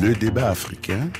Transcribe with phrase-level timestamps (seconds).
[0.00, 1.10] Le débat africain.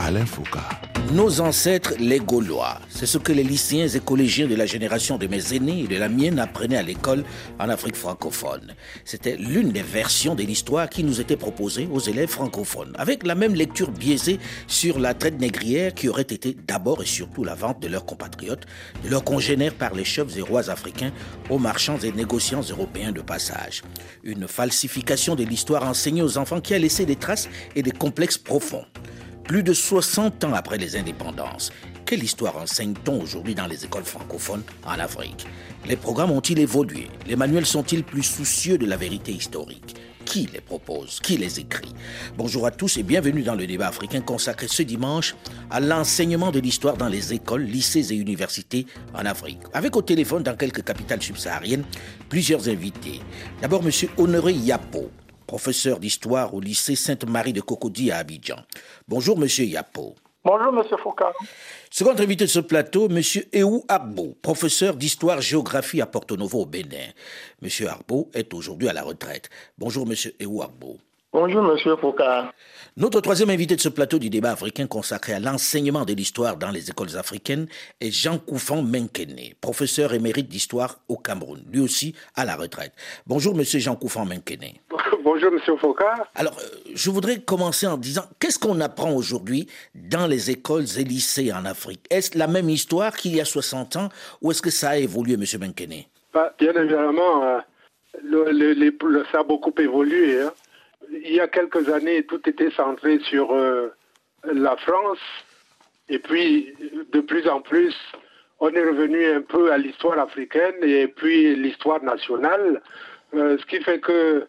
[0.00, 0.83] Alain Foucault.
[1.12, 5.26] Nos ancêtres, les Gaulois, c'est ce que les lycéens et collégiens de la génération de
[5.26, 7.24] mes aînés et de la mienne apprenaient à l'école
[7.60, 8.74] en Afrique francophone.
[9.04, 13.34] C'était l'une des versions de l'histoire qui nous était proposée aux élèves francophones, avec la
[13.34, 17.80] même lecture biaisée sur la traite négrière qui aurait été d'abord et surtout la vente
[17.80, 18.64] de leurs compatriotes,
[19.04, 21.12] de leurs congénères par les chefs et rois africains
[21.50, 23.82] aux marchands et négociants européens de passage.
[24.22, 28.38] Une falsification de l'histoire enseignée aux enfants qui a laissé des traces et des complexes
[28.38, 28.86] profonds.
[29.44, 31.70] Plus de 60 ans après les indépendances,
[32.06, 35.46] quelle histoire enseigne-t-on aujourd'hui dans les écoles francophones en Afrique?
[35.86, 37.08] Les programmes ont-ils évolué?
[37.26, 39.96] Les manuels sont-ils plus soucieux de la vérité historique?
[40.24, 41.20] Qui les propose?
[41.20, 41.92] Qui les écrit?
[42.38, 45.34] Bonjour à tous et bienvenue dans le débat africain consacré ce dimanche
[45.70, 49.60] à l'enseignement de l'histoire dans les écoles, lycées et universités en Afrique.
[49.74, 51.84] Avec au téléphone dans quelques capitales subsahariennes
[52.30, 53.20] plusieurs invités.
[53.60, 53.90] D'abord, M.
[54.16, 55.10] Honoré Yapo,
[55.46, 58.56] professeur d'histoire au lycée Sainte-Marie de Cocody à Abidjan.
[59.08, 60.14] Bonjour, monsieur Yapo.
[60.44, 61.32] Bonjour, monsieur Foucault.
[61.90, 67.08] Second invité de ce plateau, monsieur Eou Arbo, professeur d'histoire-géographie à Porto Novo au Bénin.
[67.62, 69.48] Monsieur Arbo est aujourd'hui à la retraite.
[69.78, 70.98] Bonjour, monsieur Eou Arbo.
[71.34, 72.22] Bonjour, monsieur Foucault.
[72.96, 76.70] Notre troisième invité de ce plateau du débat africain consacré à l'enseignement de l'histoire dans
[76.70, 77.66] les écoles africaines
[78.00, 82.92] est Jean Koufan Menkene, professeur émérite d'histoire au Cameroun, lui aussi à la retraite.
[83.26, 84.74] Bonjour, monsieur Jean Koufan Menkene.
[85.24, 86.04] Bonjour, monsieur Foucault.
[86.36, 91.02] Alors, euh, je voudrais commencer en disant, qu'est-ce qu'on apprend aujourd'hui dans les écoles et
[91.02, 92.02] lycées en Afrique?
[92.10, 94.08] Est-ce la même histoire qu'il y a 60 ans
[94.40, 96.04] ou est-ce que ça a évolué, monsieur Menkene?
[96.32, 97.58] Bah, bien évidemment, euh,
[98.22, 100.40] le- le- les- le- ça a beaucoup évolué.
[100.42, 100.52] hein.
[101.10, 103.88] Il y a quelques années, tout était centré sur euh,
[104.44, 105.18] la France.
[106.08, 106.74] Et puis,
[107.12, 107.94] de plus en plus,
[108.60, 112.82] on est revenu un peu à l'histoire africaine et puis l'histoire nationale.
[113.34, 114.46] Euh, ce qui fait que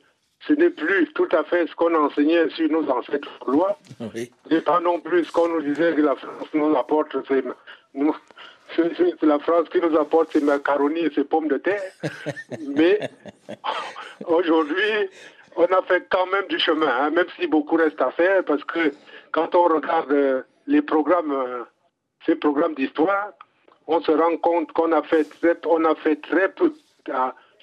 [0.48, 3.80] ce n'est plus tout à fait ce qu'on enseignait sur nos ancêtres gaulois.
[4.14, 4.32] Oui.
[4.50, 7.16] C'est pas non plus ce qu'on nous disait que la France nous apporte,
[8.76, 11.82] c'est la France qui nous apporte ses macaronis et ses pommes de terre.
[12.76, 13.00] Mais
[14.26, 15.10] aujourd'hui,
[15.56, 18.64] on a fait quand même du chemin, hein, même si beaucoup reste à faire, parce
[18.64, 18.92] que
[19.32, 21.64] quand on regarde euh, les programmes, euh,
[22.26, 23.32] ces programmes d'histoire,
[23.88, 25.26] on se rend compte qu'on a fait
[26.22, 26.74] très, peu,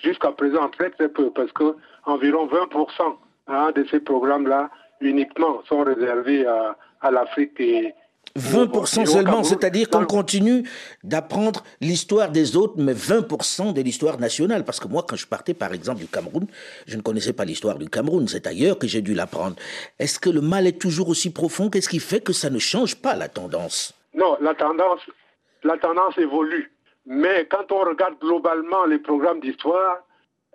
[0.02, 1.76] jusqu'à présent très très peu, parce que
[2.06, 3.16] environ 20%
[3.48, 4.70] hein, de ces programmes-là
[5.00, 7.92] uniquement sont réservés à, à l'Afrique et
[8.38, 10.68] 20% et au seulement, c'est-à-dire qu'on continue
[11.04, 14.64] d'apprendre l'histoire des autres, mais 20% de l'histoire nationale.
[14.64, 16.46] Parce que moi, quand je partais, par exemple, du Cameroun,
[16.86, 19.56] je ne connaissais pas l'histoire du Cameroun, c'est ailleurs que j'ai dû l'apprendre.
[19.98, 21.68] Est-ce que le mal est toujours aussi profond?
[21.70, 23.94] Qu'est-ce qui fait que ça ne change pas la tendance?
[24.14, 25.00] Non, la tendance,
[25.64, 26.72] la tendance évolue.
[27.06, 29.98] Mais quand on regarde globalement les programmes d'histoire,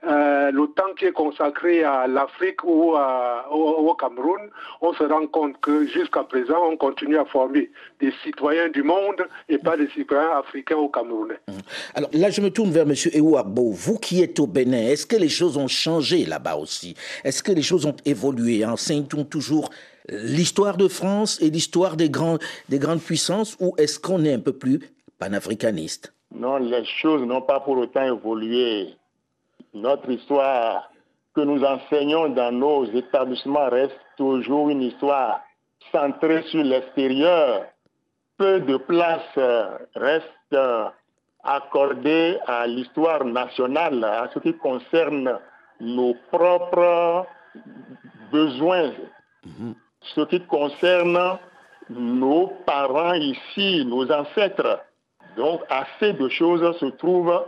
[0.06, 4.42] euh, le temps qui est consacré à l'Afrique ou à- au, au Cameroun,
[4.82, 9.28] on se rend compte que jusqu'à présent, on continue à former des citoyens du monde
[9.50, 11.40] et pas des citoyens africains ou camerounais.
[11.96, 12.94] Alors là, je me tourne vers M.
[13.14, 13.72] Ewo Agbo.
[13.72, 16.96] Vous qui êtes au Bénin, est-ce que les choses ont changé là-bas aussi?
[17.24, 18.64] Est-ce que les choses ont évolué?
[18.66, 19.72] Enseigne-t-on toujours
[20.10, 22.38] l'histoire de France et l'histoire des, grands,
[22.70, 24.80] des grandes puissances ou est-ce qu'on est un peu plus
[25.20, 26.14] panafricaniste?
[26.34, 28.90] Non, les choses n'ont pas pour autant évolué.
[29.82, 30.90] Notre histoire
[31.36, 35.42] que nous enseignons dans nos établissements reste toujours une histoire
[35.92, 37.66] centrée sur l'extérieur.
[38.38, 40.86] Peu de place euh, reste euh,
[41.44, 45.38] accordée à l'histoire nationale, à ce qui concerne
[45.80, 47.28] nos propres
[48.32, 48.94] besoins,
[50.02, 51.38] ce qui concerne
[51.92, 54.80] nos parents ici, nos ancêtres.
[55.36, 57.46] Donc, assez de choses se trouvent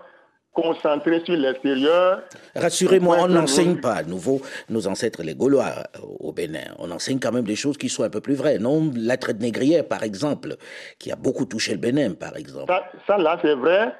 [0.53, 2.23] concentrées sur l'extérieur.
[2.55, 5.65] Rassurez-moi, on n'enseigne pas à nouveau nos ancêtres les Gaulois
[5.95, 6.73] euh, au Bénin.
[6.79, 8.57] On enseigne quand même des choses qui sont un peu plus vraies.
[8.57, 10.55] Non, la traite négrière, par exemple,
[10.97, 12.71] qui a beaucoup touché le Bénin, par exemple.
[12.71, 13.95] Ça, ça, là, c'est vrai,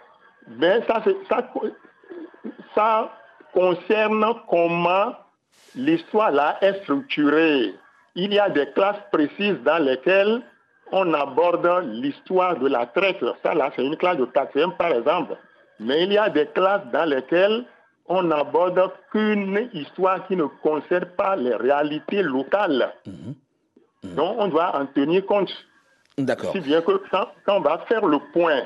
[0.58, 1.50] mais ça, ça,
[2.76, 3.12] ça
[3.54, 5.14] concerne comment
[5.76, 7.74] l'histoire là est structurée.
[8.16, 10.42] Il y a des classes précises dans lesquelles
[10.92, 13.24] on aborde l'histoire de la traite.
[13.44, 15.38] Ça, là, c'est une classe de quatrième, par exemple.
[15.80, 17.66] Mais il y a des classes dans lesquelles
[18.08, 22.94] on n'aborde qu'une histoire qui ne concerne pas les réalités locales.
[24.04, 25.52] Donc, on doit en tenir compte.
[26.18, 26.52] D'accord.
[26.52, 28.64] Si bien que quand, quand on va faire le point,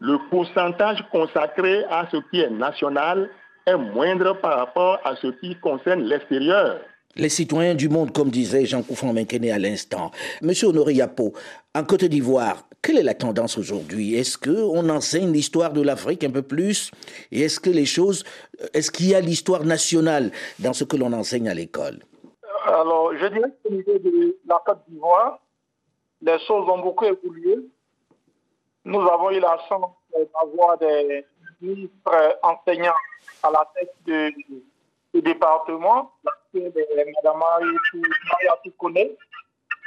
[0.00, 3.28] le pourcentage consacré à ce qui est national
[3.66, 6.80] est moindre par rapport à ce qui concerne l'extérieur.
[7.16, 10.10] Les citoyens du monde, comme disait Jean Koufan Menkene à l'instant.
[10.42, 11.32] Monsieur Honoré Yapo,
[11.74, 14.14] en Côte d'Ivoire, quelle est la tendance aujourd'hui?
[14.14, 16.92] Est-ce qu'on enseigne l'histoire de l'Afrique un peu plus?
[17.32, 18.24] Et est-ce que les choses,
[18.72, 21.98] est-ce qu'il y a l'histoire nationale dans ce que l'on enseigne à l'école?
[22.66, 25.40] Alors, je dirais qu'au niveau de la Côte d'Ivoire,
[26.22, 27.56] les choses ont beaucoup évolué.
[28.84, 31.24] Nous avons eu la chance d'avoir des
[31.60, 32.92] ministres enseignants
[33.42, 36.12] à la tête du département,
[36.54, 39.16] Madame Maria connaît.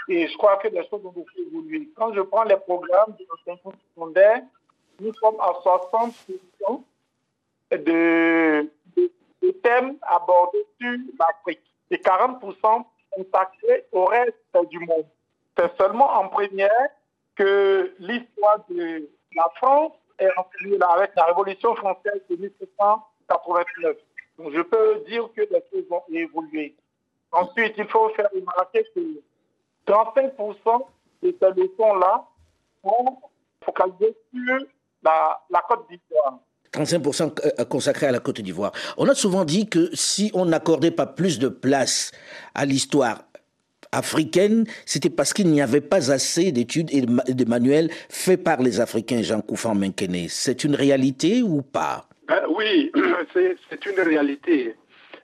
[0.08, 1.90] Et je crois que les choses ont beaucoup évolué.
[1.96, 4.42] Quand je prends les programmes de l'enseignement secondaire,
[5.00, 6.84] nous sommes à 60%
[7.72, 14.36] de, de, thèmes abordés sur l'Afrique et 40% consacrés au reste
[14.70, 15.06] du monde.
[15.58, 16.90] C'est seulement en première
[17.36, 23.98] que l'histoire de la France est enseignée avec la Révolution française de 1789.
[24.42, 26.76] Donc je peux dire que les choses ont évolué.
[27.32, 29.00] Ensuite, il faut faire remarquer que
[29.88, 30.86] 35%
[31.24, 32.26] de ces leçons-là
[32.84, 33.18] sont
[33.64, 34.58] focalisées sur
[35.04, 36.40] la, la Côte d'Ivoire.
[36.74, 38.72] 35% euh, consacrés à la Côte d'Ivoire.
[38.98, 42.12] On a souvent dit que si on n'accordait pas plus de place
[42.56, 43.24] à l'histoire
[43.92, 48.80] africaine, c'était parce qu'il n'y avait pas assez d'études et de manuels faits par les
[48.80, 50.28] Africains, Jean Koufan Menkene.
[50.30, 52.08] C'est une réalité ou pas?
[52.28, 52.92] Ben Oui,
[53.34, 54.76] c'est une réalité.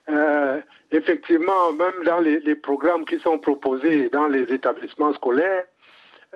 [0.08, 0.60] Euh,
[0.90, 5.64] effectivement, même dans les, programmes qui sont proposés dans les établissements scolaires,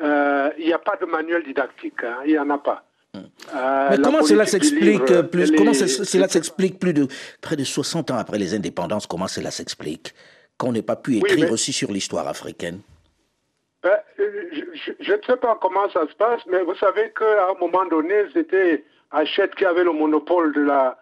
[0.02, 2.84] euh, il n'y a pas de manuel didactique, hein, il n'y en a pas.
[3.14, 7.06] Euh, Mais comment cela s'explique plus Comment cela s'explique plus de
[7.40, 10.14] près de 60 ans après les indépendances Comment cela s'explique?
[10.56, 12.80] Qu'on n'ait pas pu écrire aussi sur l'histoire africaine
[13.82, 17.84] ben, je, ne sais pas comment ça se passe, mais vous savez qu'à un moment
[17.86, 21.01] donné, c'était Hachette qui avait le monopole de la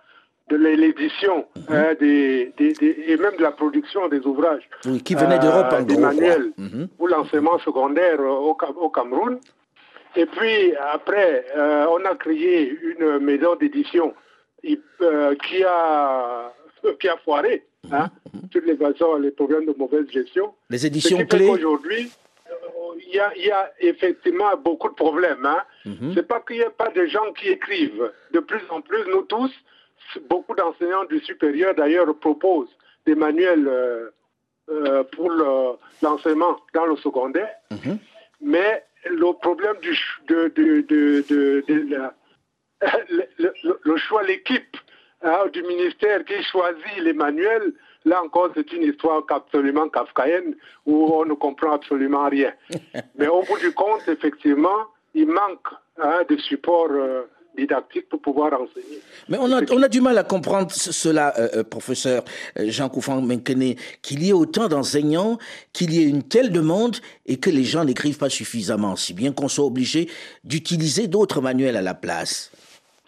[0.50, 1.64] de l'édition mhm.
[1.68, 4.68] hein, des, et même de la production des ouvrages.
[5.04, 6.88] qui venaient d'Europe en euh, Des manuels mhm.
[6.98, 9.38] pour l'enseignement secondaire au, au, Cameroun.
[10.16, 14.12] Et puis après, euh, on a créé une maison d'édition
[15.02, 16.52] euh, qui, a,
[17.00, 17.94] qui a foiré, mhm.
[17.94, 18.10] hein,
[18.50, 20.52] toutes les façons, les problèmes de mauvaise gestion.
[20.68, 21.48] Les éditions clés.
[21.48, 22.10] Aujourd'hui,
[23.06, 25.44] il y, a, y, a, effectivement beaucoup de problèmes.
[25.46, 25.62] Hein.
[26.14, 28.10] C'est pas qu'il n'y ait pas de gens qui écrivent.
[28.32, 29.50] De plus en plus, nous tous,
[30.28, 32.76] beaucoup d'enseignants du supérieur d'ailleurs proposent
[33.06, 34.10] des manuels euh,
[34.70, 35.30] euh, pour
[36.02, 37.98] l'enseignement dans le secondaire, mhm.
[38.40, 39.98] mais le problème du
[40.28, 41.64] de, de, de,
[43.84, 44.76] le, choix, l'équipe
[45.22, 47.72] hein, du ministère qui choisit les manuels,
[48.04, 50.54] là encore c'est une histoire absolument kafkaïenne
[50.86, 52.52] où on ne comprend absolument rien.
[53.16, 55.68] mais au bout du compte, effectivement, il manque
[55.98, 56.90] hein, de support.
[56.90, 57.24] Euh,
[57.56, 59.00] didactique pour pouvoir enseigner.
[59.28, 62.24] Mais on a, on a du mal à comprendre cela, euh, euh, professeur
[62.58, 65.38] euh, Jean Koufan Menkene, qu'il y ait autant d'enseignants,
[65.72, 69.32] qu'il y ait une telle demande et que les gens n'écrivent pas suffisamment, si bien
[69.32, 70.08] qu'on soit obligé
[70.44, 72.52] d'utiliser d'autres manuels à la place.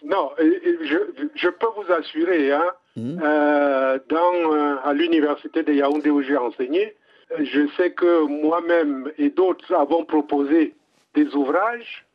[0.03, 0.97] Non, je,
[1.35, 2.65] je peux vous assurer, hein,
[2.97, 3.17] hmm.
[4.09, 6.93] dans, à l'université de Yaoundé où j'ai enseigné,
[7.39, 10.75] je sais que moi-même et d'autres avons proposé
[11.15, 12.05] des ouvrages,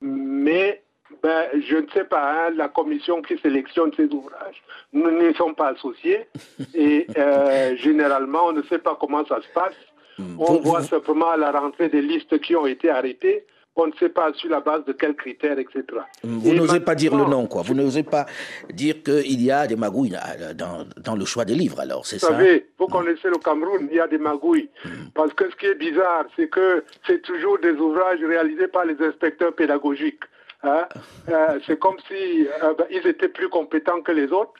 [0.00, 0.82] mais
[1.22, 4.62] ben, je ne sais pas, hein, la commission qui sélectionne ces ouvrages,
[4.92, 6.26] nous n'y sommes pas associés
[6.74, 9.74] et euh, généralement, on ne sait pas comment ça se passe.
[10.18, 10.36] Hmm.
[10.38, 13.44] On voit simplement à la rentrée des listes qui ont été arrêtées.
[13.76, 15.82] On ne sait pas sur la base de quels critères, etc.
[16.22, 17.62] Hmm, vous n'osez pas dire le nom, quoi.
[17.62, 18.24] Vous n'osez pas
[18.70, 20.16] dire qu'il y a des magouilles
[20.54, 22.92] dans, dans, le choix des livres, alors, c'est ça Vous savez, vous hmm.
[22.92, 24.70] connaissez le Cameroun, il y a des magouilles.
[25.12, 28.96] Parce que ce qui est bizarre, c'est que c'est toujours des ouvrages réalisés par les
[29.02, 30.22] inspecteurs pédagogiques.
[30.64, 30.88] Hein?
[31.28, 34.54] Euh, c'est comme si euh, ben, ils étaient plus compétents que les autres,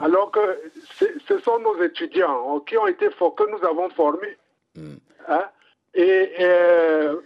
[0.00, 0.40] alors que
[1.26, 4.36] ce sont nos étudiants qui ont été que nous avons formés.
[4.74, 4.94] Mm.
[5.28, 5.44] Hein?
[5.94, 7.16] Et euh,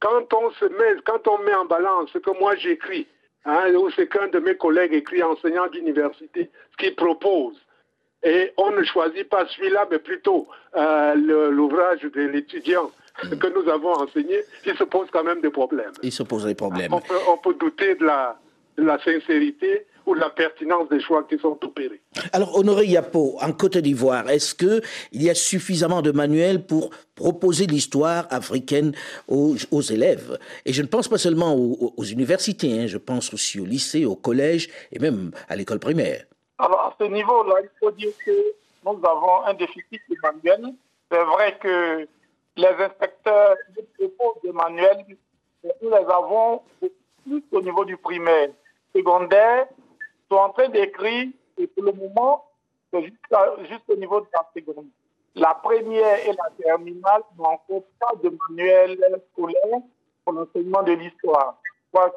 [0.00, 3.06] quand on se met, quand on met en balance ce que moi j'écris,
[3.44, 7.56] hein, ou ce qu'un de mes collègues écrit, enseignant d'université, ce qu'il propose,
[8.22, 12.90] et on ne choisit pas celui-là, mais plutôt l'ouvrage de l'étudiant
[13.26, 15.92] que nous avons enseigné, il se pose quand même des problèmes.
[16.02, 16.92] Il se pose des problèmes.
[16.92, 17.00] On
[17.38, 18.38] peut, douter de la,
[18.76, 22.00] la sincérité ou de la pertinence des choix qui sont opérés.
[22.32, 24.82] Alors, Honoré Yapo, en Côte d'Ivoire, est-ce qu'il
[25.12, 28.92] y a suffisamment de manuels pour proposer l'histoire africaine
[29.28, 29.54] aux,
[29.90, 30.38] élèves?
[30.64, 34.16] Et je ne pense pas seulement aux, universités, hein, je pense aussi au lycée, au
[34.16, 36.24] collège et même à l'école primaire.
[36.58, 38.32] Alors, à ce niveau-là, il faut dire que
[38.86, 40.72] nous avons un déficit de manuels.
[41.10, 42.08] C'est vrai que
[42.58, 45.04] les inspecteurs nous proposent des manuels,
[45.80, 46.62] nous les avons
[47.24, 48.50] plus au niveau du primaire.
[48.94, 49.68] Secondaire,
[50.28, 52.44] sont en train d'écrire, et pour le moment,
[52.92, 54.86] c'est juste, au niveau de la seconde.
[55.34, 58.98] la première et la terminale n'ont pas de manuel
[59.32, 59.80] scolaire
[60.24, 61.60] pour l'enseignement de l'histoire.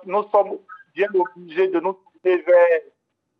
[0.05, 0.57] Nous sommes
[0.95, 2.81] bien obligés de nous tourner vers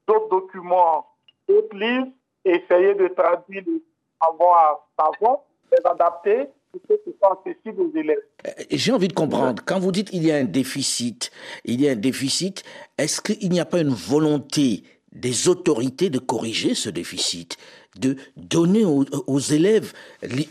[0.08, 1.08] d'autres documents,
[1.48, 2.08] d'autres livres,
[2.46, 3.82] essayer de traduire le
[4.24, 5.40] savoir savoir,
[5.72, 11.32] les adapter Euh, j'ai envie de comprendre, quand vous dites qu'il y a un déficit,
[11.66, 12.64] il y a un déficit,
[12.98, 17.58] est-ce qu'il n'y a pas une volonté des autorités de corriger ce déficit,
[18.00, 19.92] de donner aux, élèves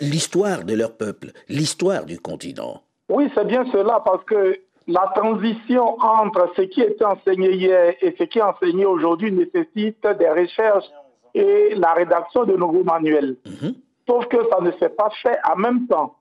[0.00, 2.82] l'histoire de leur peuple, l'histoire du continent?
[3.08, 8.14] Oui, c'est bien cela, parce que la transition entre ce qui était enseigné hier et
[8.18, 10.86] ce qui est enseigné aujourd'hui nécessite des recherches
[11.34, 13.36] et la rédaction de nouveaux manuels.
[13.46, 13.74] Mhm.
[14.10, 16.16] Sauf que ça ne s'est pas fait en même temps.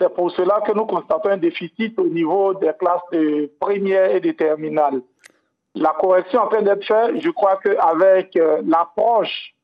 [0.00, 4.20] C'est pour cela que nous constatons un déficit au niveau des classes de première et
[4.20, 5.02] de terminale
[5.74, 9.54] la correction en train d'être faite, je crois qu'avec euh, l'approche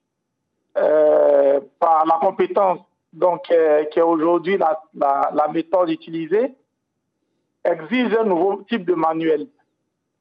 [0.77, 2.81] euh, par la compétence,
[3.13, 6.55] donc qui est aujourd'hui la, la, méthode utilisée,
[7.65, 9.49] exige un nouveau type de manuel.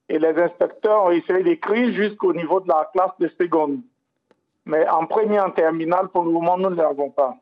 [0.09, 3.81] Et les inspecteurs ont essayé d'écrire jusqu'au niveau de la classe de seconde.
[4.65, 7.35] Mais en première, en terminale, pour le moment, nous ne l'avons pas.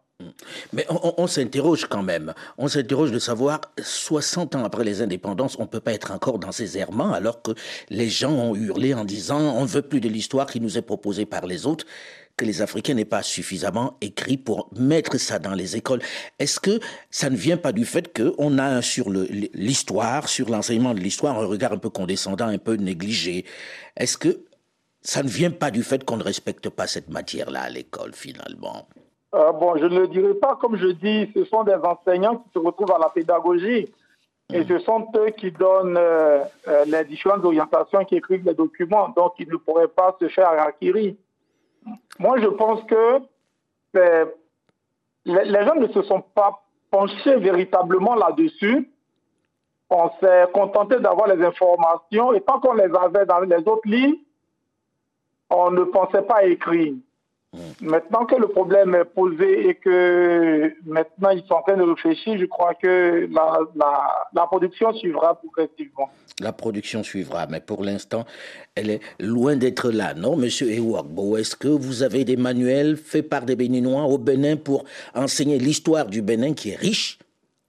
[0.74, 2.34] Mais on, s'interroge quand même.
[2.58, 6.40] On s'interroge de savoir, 60 ans après les indépendances, on ne peut pas être encore
[6.40, 7.52] dans ces errements alors que
[7.90, 10.82] les gens ont hurlé en disant on ne veut plus de l'histoire qui nous est
[10.82, 11.86] proposée par les autres,
[12.36, 16.02] que les Africains n'aient pas suffisamment écrit pour mettre ça dans les écoles.
[16.40, 16.80] Est-ce que
[17.12, 21.46] ça ne vient pas du fait qu'on a sur l'histoire, sur l'enseignement de l'histoire, un
[21.46, 23.46] regard un peu condescendant, un peu négligé?
[23.96, 24.47] Est-ce que
[25.08, 28.88] ça ne vient pas du fait qu'on ne respecte pas cette matière-là à l'école finalement
[29.36, 32.50] euh, bon, je ne le dirai pas comme je dis, ce sont des enseignants qui
[32.54, 33.94] se retrouvent à la pédagogie.
[34.54, 39.10] Et ce sont eux qui donnent euh, euh, les différentes orientations, qui écrivent les documents,
[39.10, 41.14] donc ils ne pourraient pas se faire acquérir.
[42.18, 43.20] Moi, je pense que
[45.26, 48.90] les, gens ne se sont pas penchés véritablement là-dessus.
[49.90, 54.16] On s'est contenté d'avoir les informations et tant qu'on les avait dans les autres lignes,
[55.50, 56.94] on ne pensait pas écrire.
[57.82, 62.38] Maintenant que le problème est posé et que maintenant ils sont en train de réfléchir,
[62.38, 63.60] je crois que la,
[64.34, 66.10] la, production suivra progressivement.
[66.42, 68.26] La production suivra, mais pour l'instant,
[68.76, 73.28] elle est loin d'être là, non, Monsieur Ewagbo Est-ce que vous avez des manuels faits
[73.30, 74.84] par des Béninois au Bénin pour
[75.16, 77.18] enseigner l'histoire du Bénin qui est riche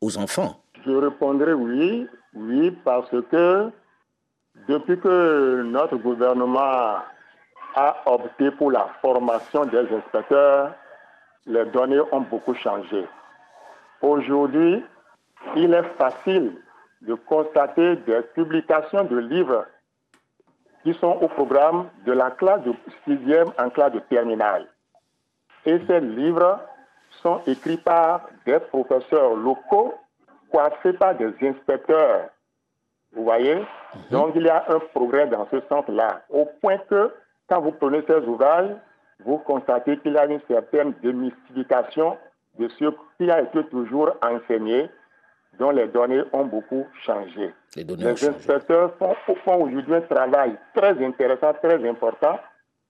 [0.00, 0.60] aux enfants?
[0.84, 3.70] Je répondrai oui, oui, parce que
[4.68, 6.96] depuis que notre gouvernement
[7.74, 10.74] a opté pour la formation des inspecteurs,
[11.46, 13.06] les données ont beaucoup changé.
[14.02, 14.84] Aujourd'hui,
[15.56, 16.52] il est facile
[17.02, 19.66] de constater des publications de livres
[20.82, 22.72] qui sont au programme de la classe de
[23.04, 24.66] sixième en classe de terminale.
[25.64, 26.60] Et ces livres
[27.22, 29.94] sont écrits par des professeurs locaux
[30.50, 32.30] coiffés par des inspecteurs.
[33.12, 33.56] Vous voyez?
[33.56, 33.64] Mhm.
[34.10, 37.12] Donc il y a un progrès dans ce sens-là, au point que
[37.48, 38.70] quand vous prenez ces ouvrages,
[39.24, 42.16] vous constatez qu'il y a une certaine démystification
[42.58, 42.84] de ce
[43.16, 44.88] qui a été toujours enseigné,
[45.58, 47.52] dont les données ont beaucoup changé.
[47.74, 49.14] Les, inspecteurs font,
[49.44, 52.38] font aujourd'hui un travail très intéressant, très important,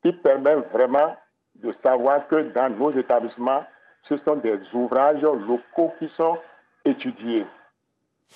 [0.03, 1.17] qui permet vraiment
[1.57, 3.65] de savoir que dans nos établissements,
[4.09, 6.39] ce sont des ouvrages locaux qui sont
[6.85, 7.47] étudiés.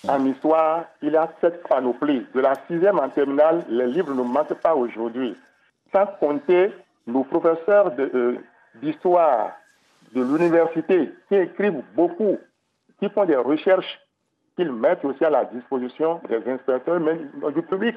[0.09, 2.26] En histoire, il y a cette panoplie.
[2.35, 5.37] De la sixième en terminale, les livres ne manquent pas aujourd'hui
[5.92, 6.72] sans compter
[7.06, 8.38] nos professeurs euh,
[8.76, 9.52] d'histoire
[10.12, 12.38] de, l'université qui écrivent beaucoup,
[12.99, 14.00] qui font des recherches
[14.56, 17.16] qu'ils mettent aussi à la disposition des inspecteurs, mais
[17.52, 17.96] du public.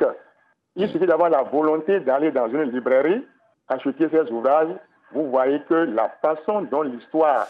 [0.76, 3.26] Il suffit d'avoir la volonté d'aller dans une librairie,
[3.68, 4.76] acheter ces ouvrages.
[5.12, 7.48] Vous voyez que la façon dont l'histoire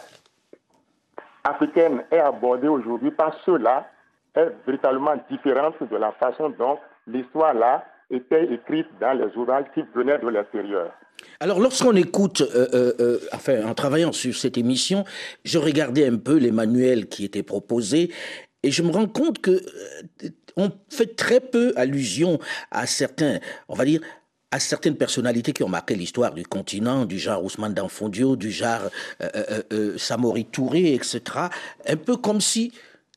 [1.44, 3.88] africaine est abordée aujourd'hui par ceux-là
[4.34, 10.18] est véritablement différente de la façon dont l'histoire-là étaient écrites dans les ouvrages qui venaient
[10.18, 10.92] de l'extérieur.
[11.40, 15.04] Alors, lorsqu'on écoute, euh, euh, euh, enfin, en travaillant sur cette émission,
[15.44, 18.12] je regardais un peu les manuels qui étaient proposés
[18.62, 19.60] et je me rends compte que
[20.56, 22.38] on fait très peu allusion
[22.70, 24.00] à certains, on va dire,
[24.50, 28.88] à certaines personnalités qui ont marqué l'histoire du continent, du genre Ousmane Danfondio, du genre
[29.98, 31.20] Samori Touré, etc.
[31.86, 32.72] Un peu comme si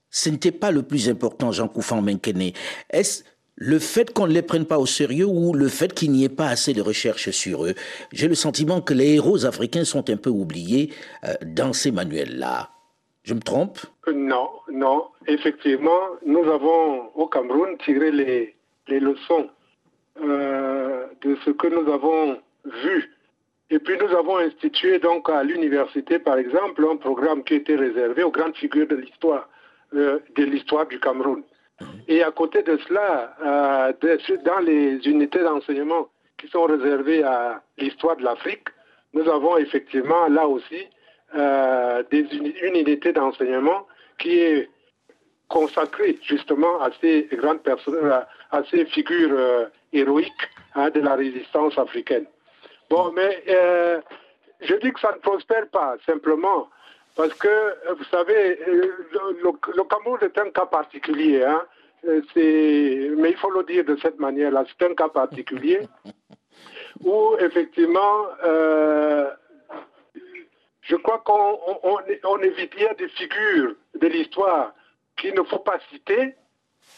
[0.09, 2.51] ce n'était pas le plus important, Jean Koufan Menkene.
[2.89, 3.23] Est-ce
[3.59, 6.29] le fait qu'on ne les prenne pas au sérieux ou le fait qu'il n'y ait
[6.29, 7.73] pas assez de recherches sur eux.
[8.13, 10.91] J'ai le sentiment que les héros africains sont un peu oubliés
[11.25, 12.69] euh, dans ces manuels-là.
[13.23, 13.79] Je me trompe?
[14.11, 15.07] Non, non.
[15.27, 18.55] Effectivement, nous avons au Cameroun tiré les,
[18.87, 19.49] leçons
[20.23, 22.39] euh, de ce que nous avons
[22.83, 23.13] vu.
[23.69, 28.23] Et puis nous avons institué donc à l'université, par exemple, un programme qui était réservé
[28.23, 29.49] aux grandes figures de l'histoire,
[29.93, 31.43] euh, de l'histoire du Cameroun.
[32.07, 33.93] Et à côté de cela, euh,
[34.43, 36.07] dans les unités d'enseignement
[36.37, 38.67] qui sont réservées à l'histoire de l'Afrique,
[39.13, 40.87] nous avons effectivement là aussi
[41.35, 43.85] euh, des une unité d'enseignement
[44.17, 44.69] qui est
[45.47, 48.11] consacrée justement à ces grandes personnes,
[48.51, 52.25] à, ces figures euh, héroïques hein, de la résistance africaine.
[52.89, 53.99] Bon, mais euh,
[54.61, 56.69] je dis que ça ne prospère pas simplement
[57.19, 61.43] parce que, vous savez, le, Cameroun est un cas particulier.
[61.43, 61.65] Hein.
[62.05, 65.81] mais il faut le dire de cette manière-là, c'est un cas particulier
[67.03, 68.25] où effectivement
[70.89, 74.73] je crois qu'on on, évite des figures de l'histoire
[75.17, 76.35] qu'il ne faut pas citer,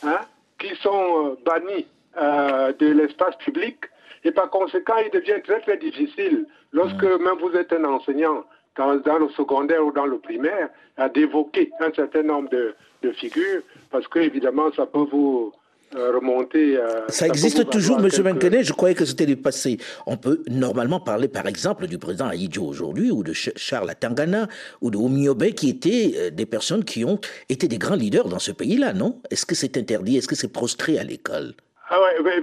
[0.04, 0.22] hein,
[0.60, 1.88] qui sont euh, bannies
[2.18, 3.78] euh, de l'espace public.
[4.24, 7.24] Et par conséquent, il devient très très difficile, lorsque mmh.
[7.24, 8.46] même vous êtes un enseignant
[8.78, 10.70] dans, le secondaire ou dans le primaire,
[11.14, 15.54] d'évoquer un certain nombre de, de figures, parce que évidemment, ça peut vous
[15.96, 16.78] euh, remonter.
[16.78, 18.10] Euh, ça, existe toujours, M.
[18.10, 18.62] Quelques...
[18.62, 19.78] Je croyais que c'était du passé.
[20.08, 24.48] On peut normalement parler, par exemple, du président Aïdjo aujourd'hui, ou de Charles Atangana,
[24.80, 28.40] ou de Omiobe, qui étaient euh, des personnes qui ont été des grands leaders dans
[28.40, 29.22] ce pays-là, non?
[29.32, 30.18] Est-ce que c'est interdit?
[30.18, 31.54] Est-ce que c'est prostré à l'école?
[31.90, 32.42] Ah ouais,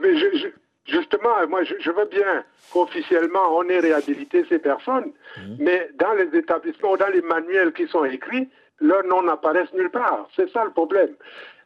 [0.88, 5.56] justement, moi, je, veux bien qu'officiellement on ait réhabilité ces personnes, mhm.
[5.58, 8.48] mais dans les établissements, dans les manuels qui sont écrits,
[8.80, 10.28] leur nom n'apparaissent nulle part.
[10.36, 11.14] C'est ça le problème.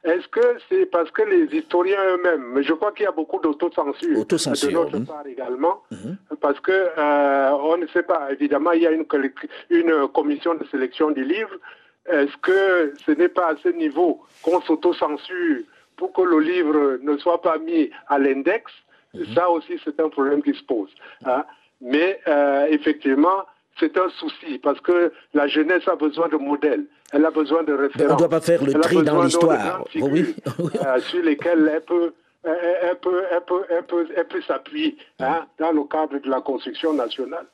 [0.04, 3.38] Est-ce que c'est parce que les historiens eux-mêmes, mais je crois qu'il y a beaucoup
[3.38, 5.04] d'autocensure de notre hein.
[5.04, 6.16] part également, mhm.
[6.40, 9.06] parce que euh, on ne sait pas, évidemment, il y a une,
[9.70, 11.54] une commission de sélection du livre.
[12.06, 15.58] Est-ce que ce n'est pas à ce niveau qu'on s'autocensure
[15.96, 18.72] pour que le livre ne soit pas mis à l'index?
[18.72, 18.90] mhm.
[19.34, 20.90] Ça aussi, c'est un problème qui se pose.
[21.24, 21.44] Hein.
[21.80, 23.44] Mais euh, effectivement,
[23.78, 27.72] c'est un souci parce que la jeunesse a besoin de modèles, elle a besoin de
[27.72, 28.10] références.
[28.10, 29.84] on ne doit pas faire le tri dans l'histoire.
[29.94, 30.34] Oui.
[30.58, 32.12] Euh, sur lesquelles elle peut,
[32.44, 33.42] elle peut, elle
[33.84, 37.46] peut, elle peut, s'appuyer hein, dans le cadre de la construction nationale.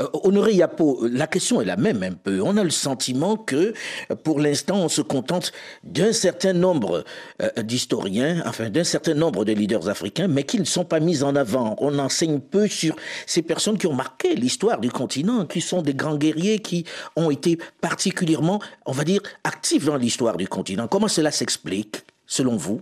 [0.00, 2.40] Euh, Honoré Yapo, la question est la même un peu.
[2.40, 3.74] On a le sentiment que,
[4.22, 7.04] pour l'instant, on se contente d'un certain nombre
[7.42, 11.24] euh, d'historiens, enfin d'un certain nombre de leaders africains, mais qui ne sont pas mis
[11.24, 11.74] en avant.
[11.78, 12.94] On enseigne peu sur
[13.26, 16.84] ces personnes qui ont marqué l'histoire du continent, qui sont des grands guerriers, qui
[17.16, 20.86] ont été particulièrement, on va dire, actifs dans l'histoire du continent.
[20.86, 22.80] Comment cela s'explique, selon vous?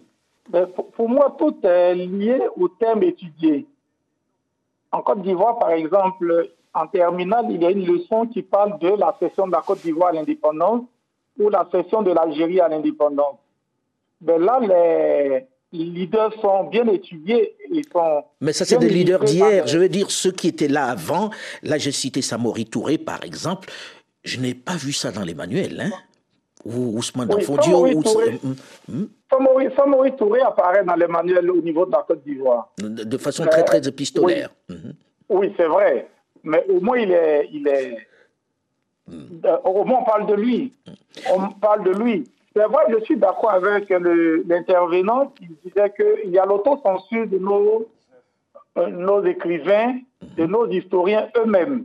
[0.51, 3.67] Ben, pour, moi, tout est lié au thème étudié.
[4.93, 8.89] En Côte d'Ivoire, par exemple, en terminale, il y a une leçon qui parle de
[8.89, 10.83] la cession de la Côte d'Ivoire à l'indépendance
[11.39, 13.37] ou la cession de l'Algérie à l'indépendance.
[14.21, 17.57] Mais là, les leaders sont bien étudiés.
[17.71, 19.67] Ils sont Mais ça, c'est des leaders d'hier.
[19.67, 21.31] Je veux dire, ceux qui étaient là avant.
[21.63, 23.69] Là, j'ai cité Samori Touré, par exemple.
[24.25, 25.81] Je n'ai pas vu ça dans les manuels.
[25.81, 25.91] Hein?
[26.65, 28.57] Ou Ousmane oui, Samori, Touré, hum,
[28.89, 29.09] hum.
[29.77, 32.73] Samori, Touré apparaît dans les manuels au niveau de la Côte d'Ivoire.
[32.79, 34.51] De, façon très, très épistolaire.
[34.69, 34.77] Oui,
[35.31, 36.09] oui c'est vrai
[36.49, 38.09] mais au moins il est, il est,
[39.07, 39.41] hmm.
[39.45, 40.73] euh, au moins on parle de lui.
[41.33, 42.25] On parle de lui.
[42.57, 47.87] C'est vrai, je suis d'accord avec l'intervenant qui disait qu'il y a l'autocensure de nos,
[48.79, 49.99] euh, nos écrivains,
[50.37, 51.85] de nos historiens eux-mêmes.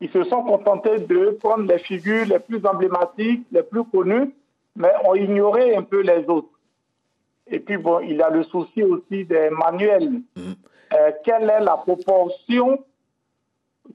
[0.00, 4.34] Ils se sont contentés de prendre les figures les plus emblématiques, les plus connues,
[4.76, 6.48] mais ont ignoré un peu les autres.
[7.46, 10.22] Et puis, bon, il y a le souci aussi des manuels.
[10.36, 10.52] Hmm.
[10.94, 12.78] Euh, quelle est la proportion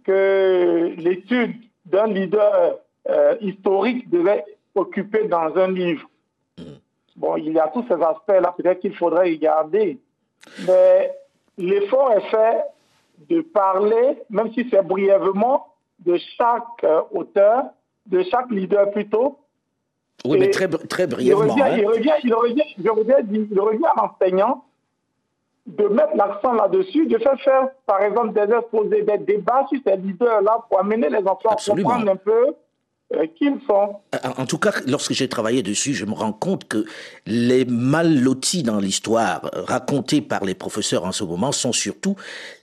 [0.03, 2.79] que l'étude d'un leader
[3.09, 4.43] euh, historique devait
[4.75, 6.09] occuper dans un livre.
[6.57, 6.63] Mm.
[7.15, 9.99] Bon, il y a tous ces aspects-là, peut-être qu'il faudrait y garder.
[10.65, 11.13] Mais
[11.57, 12.63] l'effort est fait
[13.29, 15.67] de parler, même si c'est brièvement,
[15.99, 17.65] de chaque euh, auteur,
[18.07, 19.39] de chaque leader plutôt.
[20.25, 21.55] Oui, mais très, très brièvement.
[21.55, 24.65] Il revient, il revient, il revient, il revient, il revient à l'enseignant
[25.65, 29.95] de mettre l'accent là-dessus, de faire faire, par exemple, des exposés, des débats sur ces
[29.97, 32.53] leaders-là pour amener les enfants à comprendre un peu
[33.13, 33.95] euh, qui ils sont.
[34.37, 36.85] En tout cas, lorsque j'ai travaillé dessus, je me rends compte que
[37.25, 42.15] les mal lotis dans l'histoire euh, racontés par les professeurs en ce moment sont surtout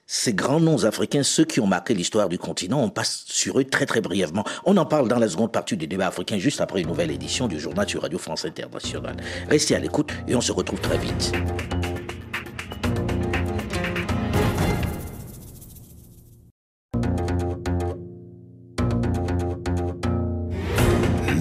[0.07, 3.65] ces grands noms africains, ceux qui ont marqué l'histoire du continent, on passe sur eux
[3.65, 4.45] très très brièvement.
[4.65, 7.47] On en parle dans la seconde partie du débat africain, juste après une nouvelle édition
[7.47, 9.17] du journal sur Radio France Internationale.
[9.49, 11.33] Restez à l'écoute et on se retrouve très vite.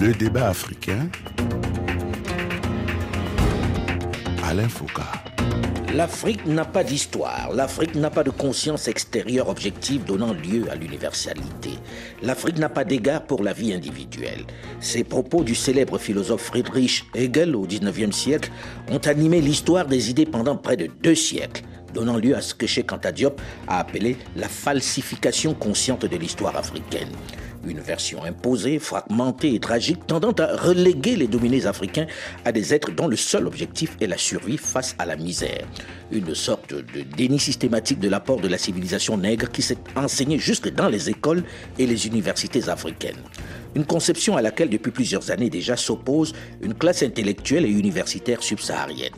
[0.00, 1.10] Le débat africain.
[4.42, 5.02] Alain Foucault.
[5.94, 11.72] L'Afrique n'a pas d'histoire, l'Afrique n'a pas de conscience extérieure objective donnant lieu à l'universalité.
[12.22, 14.46] L'Afrique n'a pas d'égard pour la vie individuelle.
[14.80, 18.50] Ces propos du célèbre philosophe Friedrich Hegel au XIXe siècle
[18.90, 22.66] ont animé l'histoire des idées pendant près de deux siècles, donnant lieu à ce que
[22.66, 27.10] Cheikh Anta Diop a appelé la falsification consciente de l'histoire africaine
[27.66, 32.06] une version imposée, fragmentée et tragique, tendant à reléguer les dominés africains
[32.44, 35.66] à des êtres dont le seul objectif est la survie face à la misère.
[36.12, 40.68] Une sorte de déni systématique de l'apport de la civilisation nègre qui s'est enseignée jusque
[40.68, 41.44] dans les écoles
[41.78, 43.22] et les universités africaines.
[43.76, 49.14] Une conception à laquelle depuis plusieurs années déjà s'oppose une classe intellectuelle et universitaire subsaharienne.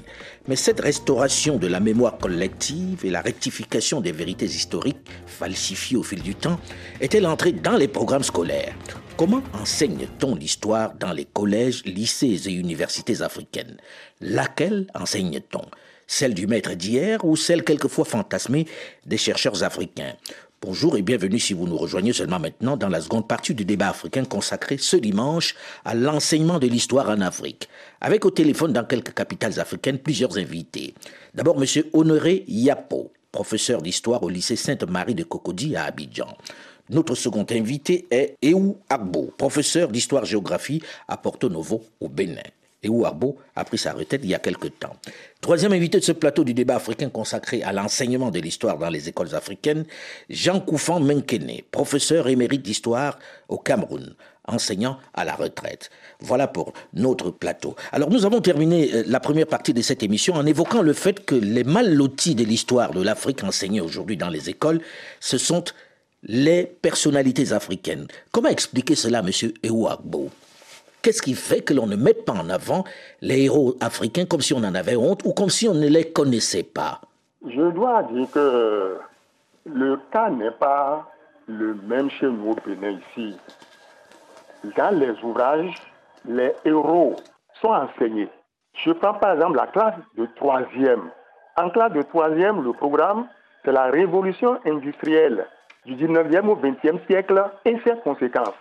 [0.47, 6.03] Mais cette restauration de la mémoire collective et la rectification des vérités historiques falsifiées au
[6.03, 6.61] fil du temps
[7.01, 8.75] est-elle entrée dans les programmes scolaires?
[9.17, 13.79] Comment enseigne-t-on l'histoire dans les collèges, lycées et universités africaines?
[14.21, 15.65] Laquelle enseigne-t-on?
[16.07, 18.67] Celle du maître d'hier ou celle quelquefois fantasmée
[19.07, 20.15] des chercheurs africains
[20.65, 23.89] Bonjour et bienvenue si vous nous rejoignez seulement maintenant dans la seconde partie du débat
[23.89, 27.69] africain consacré ce dimanche à l'enseignement de l'histoire en Afrique.
[28.01, 30.95] Avec au téléphone dans quelques capitales africaines plusieurs invités.
[31.35, 31.67] D'abord M.
[31.93, 36.29] Honoré Yapo, professeur d'histoire au lycée Sainte-Marie de Cocody à Abidjan.
[36.91, 42.43] Notre second invité est Eou Agbo, professeur d'histoire-géographie à Porto Novo au Bénin
[42.83, 42.89] et
[43.55, 44.97] a pris sa retraite il y a quelque temps.
[45.41, 49.09] Troisième invité de ce plateau du débat africain consacré à l'enseignement de l'histoire dans les
[49.09, 49.85] écoles africaines,
[50.29, 53.19] Jean Koufan Menkene, professeur émérite d'histoire
[53.49, 54.15] au Cameroun,
[54.47, 55.91] enseignant à la retraite.
[56.21, 57.77] Voilà pour notre plateau.
[57.93, 61.25] Alors nous avons terminé euh, la première partie de cette émission en évoquant le fait
[61.25, 64.81] que les mal lotis de l'histoire de l'Afrique enseignés aujourd'hui dans les écoles,
[65.21, 65.65] ce sont
[66.25, 68.07] les personnalités africaines.
[68.31, 70.31] Comment expliquer cela, monsieur Ewagbo
[71.03, 72.85] Qu'est-ce qui fait que l'on ne met pas en avant
[73.21, 76.13] les héros africains comme si on en avait honte ou comme si on ne les
[76.13, 77.01] connaissait pas?
[77.45, 78.99] Je dois dire que
[79.67, 81.11] le cas n'est pas
[81.49, 82.55] le même chez nous
[83.17, 83.37] ici.
[84.77, 85.75] Dans les ouvrages,
[86.25, 87.17] les héros
[87.61, 88.29] sont enseignés.
[88.85, 91.11] Je prends par exemple la classe de troisième.
[91.57, 93.27] En classe de troisième, le programme,
[93.65, 95.47] c'est la révolution industrielle
[95.85, 98.55] du 19e au 20e siècle et ses conséquences.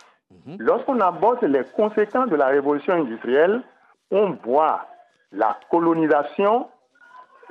[0.46, 0.56] Mhm.
[0.58, 3.62] Lorsqu'on aborde les conséquences de la révolution industrielle,
[4.10, 4.86] on voit
[5.32, 6.66] la colonisation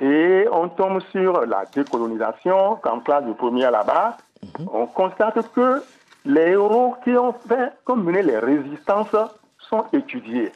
[0.00, 4.16] et on tombe sur la décolonisation, comme classe de première là-bas.
[4.58, 4.68] Mhm.
[4.72, 5.82] On constate que
[6.24, 9.14] les héros qui ont fait, comme mené les résistances,
[9.58, 10.52] sont étudiés.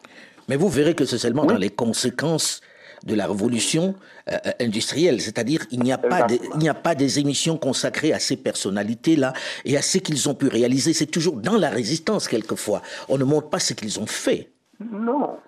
[0.48, 2.60] Mais vous verrez que c'est seulement dans les conséquences
[3.04, 3.94] de la révolution
[4.28, 5.20] euh, euh, industrielle.
[5.20, 9.32] C'est-à-dire il n'y a, pas il n'y a pas des émissions consacrées à ces personnalités-là
[9.64, 10.92] et à ce qu'ils ont pu réaliser.
[10.92, 12.82] C'est toujours dans la résistance, quelquefois.
[13.09, 14.50] On ne montre pas ce qu'ils ont fait.
[14.80, 15.38] Non.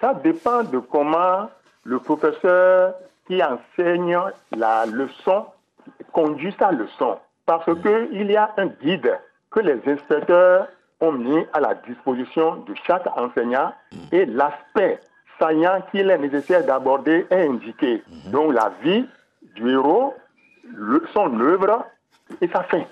[0.00, 1.48] Ça dépend de comment
[1.84, 2.94] le professeur
[3.26, 4.18] qui enseigne
[4.56, 5.46] la leçon
[6.12, 7.18] conduit sa leçon.
[7.46, 9.18] Parce qu'il y a un guide
[9.50, 10.68] que les inspecteurs
[11.00, 13.72] ont mis à la disposition de chaque enseignant
[14.12, 15.00] et l'aspect
[15.42, 18.02] saillant qu'il est nécessaire d'aborder est indiqué.
[18.08, 18.30] Mhm.
[18.30, 19.04] Donc la vie
[19.56, 20.14] du héros,
[21.12, 21.84] son œuvre
[22.40, 22.84] et sa fin.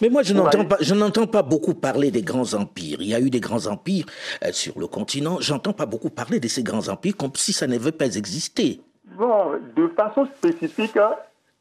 [0.00, 2.98] Mais moi, je n'entends pas, je n'entends pas beaucoup parler des grands empires.
[3.00, 4.04] Il y a eu des grands empires
[4.44, 5.38] euh, sur le continent.
[5.40, 8.80] J'entends pas beaucoup parler de ces grands empires comme si ça n'avait pas existé.
[9.16, 10.96] Bon, de façon spécifique,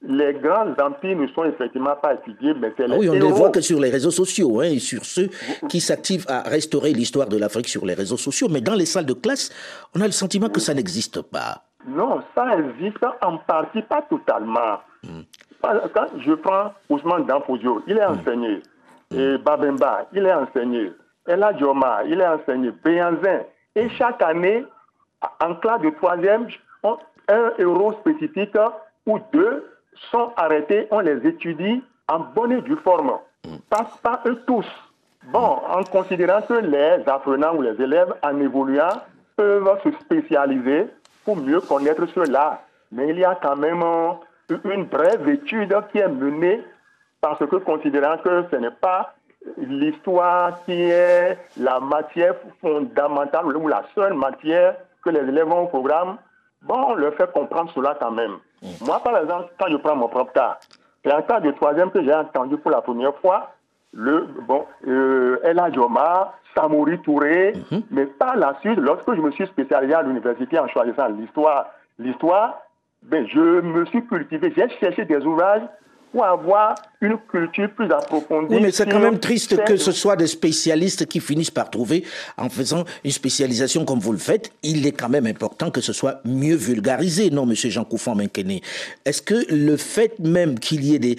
[0.01, 3.31] les grands empires ne sont effectivement pas étudiés, mais c'est ah Oui, on ne les
[3.31, 5.29] voit que sur les réseaux sociaux, hein, et sur ceux
[5.67, 8.47] qui s'activent à restaurer l'histoire de l'Afrique sur les réseaux sociaux.
[8.49, 9.51] Mais dans les salles de classe,
[9.95, 11.63] on a le sentiment que ça n'existe pas.
[11.85, 14.79] Non, ça existe en partie, pas totalement.
[15.03, 15.21] Hmm.
[15.61, 18.19] Quand je prends Ousmane Danfodio, il est hmm.
[18.19, 18.61] enseigné.
[19.13, 20.93] Et Babemba, il est enseigné.
[21.27, 22.71] Ella Dioma, il est enseigné.
[22.83, 23.41] Béanzin.
[23.75, 24.63] Et chaque année,
[25.43, 26.47] en classe de troisième,
[26.83, 28.55] un héros spécifique
[29.05, 29.65] ou deux
[30.11, 33.13] sont arrêtés, on les étudie en bonne et due forme.
[33.69, 34.65] Pas, pas eux tous.
[35.31, 39.01] Bon, en considérant que les apprenants ou les élèves, en évoluant,
[39.35, 40.87] peuvent se spécialiser
[41.23, 42.61] pour mieux connaître cela.
[42.91, 43.83] Mais il y a quand même
[44.49, 46.63] une brève étude qui est menée
[47.21, 49.13] parce que considérant que ce n'est pas
[49.57, 55.67] l'histoire qui est la matière fondamentale ou la seule matière que les élèves ont au
[55.67, 56.17] programme,
[56.63, 58.37] bon, on leur fait comprendre cela quand même.
[58.81, 60.59] Moi, par exemple, quand je prends mon propre cas,
[61.03, 63.51] c'est un cas de troisième que j'ai entendu pour la première fois,
[63.93, 67.83] le, bon, euh, Ella Joma, Samori Touré, mhm.
[67.91, 71.67] mais par la suite, lorsque je me suis spécialisé à l'université en choisissant l'histoire,
[71.97, 72.61] l'histoire,
[73.03, 75.63] ben, je me suis cultivé, j'ai cherché des ouvrages
[76.11, 78.55] pour avoir une culture plus approfondie.
[78.55, 82.03] Oui, mais c'est quand même triste que ce soit des spécialistes qui finissent par trouver,
[82.37, 85.93] en faisant une spécialisation comme vous le faites, il est quand même important que ce
[85.93, 88.59] soit mieux vulgarisé, non, Monsieur Jean Coufan Menkene
[89.05, 91.17] Est-ce que le fait même qu'il y ait des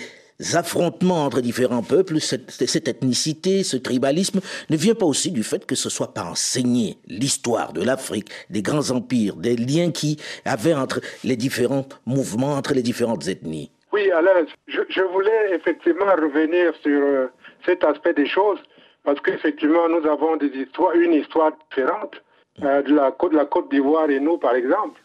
[0.55, 5.67] affrontements entre différents peuples, cette, cette ethnicité, ce tribalisme, ne vient pas aussi du fait
[5.67, 10.75] que ce soit pas enseigné l'histoire de l'Afrique, des grands empires, des liens qui avaient
[10.75, 13.71] entre les différents mouvements, entre les différentes ethnies?
[13.93, 17.27] Oui, Alain, je, je voulais effectivement revenir sur euh,
[17.65, 18.61] cet aspect des choses,
[19.05, 22.23] parce qu'effectivement, nous avons des histoires, une histoire différente
[22.63, 25.01] euh, de la côte, de la Côte d'Ivoire et nous, par exemple.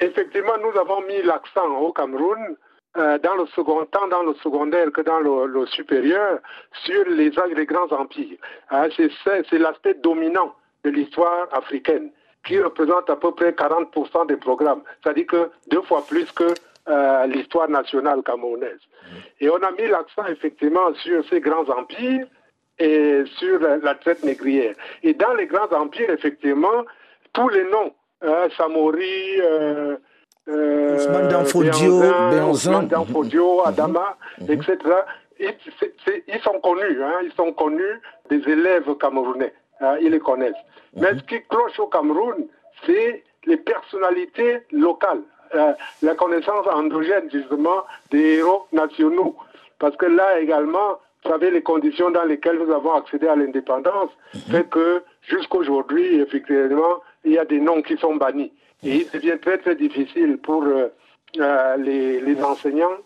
[0.00, 2.56] Effectivement, nous avons mis l'accent au Cameroun,
[2.96, 6.40] euh, dans le second tant dans le secondaire que dans le, le supérieur,
[6.84, 8.36] sur les, les grands empires.
[8.70, 10.54] Hein, c'est l'aspect dominant
[10.84, 12.10] de l'histoire africaine,
[12.44, 16.52] qui représente à peu près 40% des programmes, c'est-à-dire que deux fois plus que
[16.88, 18.80] euh, l'histoire nationale camerounaise.
[19.40, 22.26] Et on a mis l'accent effectivement sur ces grands empires
[22.78, 24.74] et sur la, la traite négrière.
[25.02, 26.84] Et dans les grands empires, effectivement,
[27.32, 29.96] tous les noms, hein, Samori, euh,
[30.48, 32.50] euh, Ousmane Danfodio, Béanzin.
[32.50, 34.52] Ousmane Danfodio, Adama, Mhm.
[34.52, 34.76] etc.,
[35.38, 40.52] ils, sont connus, hein, ils sont connus des élèves camerounais, hein, ils les connaissent.
[40.96, 42.46] Mais ce qui cloche au Cameroun,
[42.84, 45.22] c'est les personnalités locales,
[45.54, 49.36] euh, la connaissance endogène justement des héros nationaux.
[49.78, 54.10] Parce que là également, vous savez, les conditions dans lesquelles nous avons accédé à l'indépendance
[54.50, 58.52] fait que jusqu'aujourd'hui, effectivement, il y a des noms qui sont bannis.
[58.82, 60.88] Et il devient très très difficile pour euh,
[61.38, 62.96] euh, les, les enseignants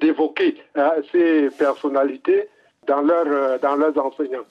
[0.00, 0.56] d'évoquer
[1.12, 2.48] ces personnalités
[2.86, 4.44] dans, leur, dans leurs enseignants.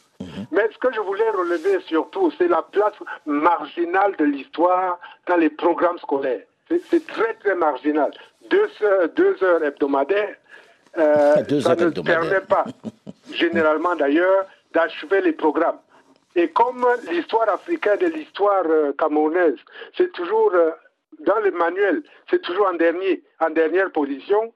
[0.51, 2.93] Mais ce que je voulais relever surtout, c'est la place
[3.25, 6.43] marginale de l'histoire dans les programmes scolaires.
[6.89, 8.11] C'est- très très marginal.
[8.49, 10.35] Deux heures, deux heures hebdomadaires,
[10.97, 12.19] euh, Deux ça heures ne hebdomadaires.
[12.21, 12.65] permet pas,
[13.33, 15.79] généralement d'ailleurs, d'achever les programmes.
[16.35, 19.57] Et comme l'histoire africaine et l'histoire euh, camerounaise,
[19.95, 20.71] c'est toujours euh,
[21.19, 24.53] dans le manuel, c'est toujours en dernier, en dernière position.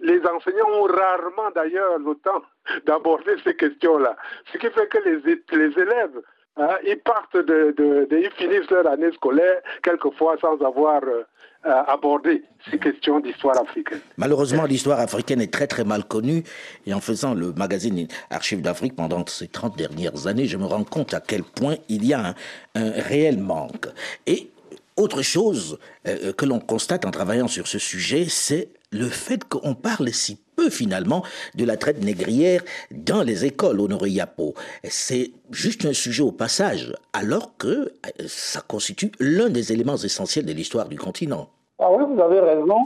[0.00, 2.42] Les enseignants ont rarement d'ailleurs le temps
[2.86, 4.16] d'aborder ces questions-là.
[4.52, 5.16] Ce qui fait que les,
[5.56, 6.20] les élèves,
[6.56, 7.74] hein, ils partent de,
[8.10, 11.24] ils finissent leur année scolaire quelquefois sans avoir euh,
[11.64, 14.00] euh, abordé ces questions d'histoire africaine.
[14.16, 16.42] Malheureusement, l'histoire africaine est très très mal connue.
[16.86, 20.84] Et en faisant le magazine Archives d'Afrique pendant ces 30 dernières années, je me rends
[20.84, 22.34] compte à quel point il y a un,
[22.74, 23.86] un réel manque.
[24.26, 24.50] Et
[24.96, 29.74] autre chose euh, que l'on constate en travaillant sur ce sujet, c'est le fait qu'on
[29.74, 31.22] parle si peu finalement
[31.54, 34.54] de la traite négrière dans les écoles Honoré Yapo.
[34.84, 37.90] C'est juste un sujet au passage, alors que euh,
[38.26, 41.48] ça constitue l'un des éléments essentiels de l'histoire du continent.
[41.78, 42.80] Ah oui, vous avez raison.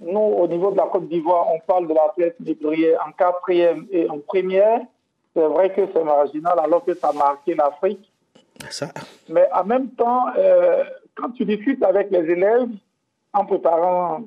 [0.00, 3.86] Nous, au niveau de la Côte d'Ivoire, on parle de la traite négrière en quatrième
[3.90, 4.80] et en première.
[5.34, 8.10] C'est vrai que c'est marginal alors que ça a marqué l'Afrique.
[8.68, 8.88] Ça,
[9.28, 12.68] Mais en même temps, euh, quand tu discutes avec les élèves,
[13.32, 14.24] en préparant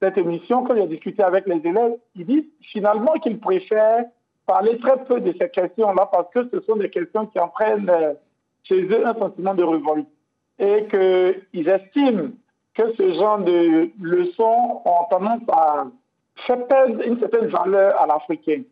[0.00, 4.04] cette émission, quand j'ai discuté avec les élèves, ils disent finalement qu'ils préfèrent
[4.46, 8.14] parler très peu de ces questions-là parce que ce sont des questions qui entraînent euh,
[8.62, 10.06] chez eux un sentiment de révolte
[10.58, 12.30] et qu'ils estiment
[12.74, 15.86] que ce genre de leçons ont tendance à
[16.46, 18.62] faire perdre une certaine valeur à l'Africain.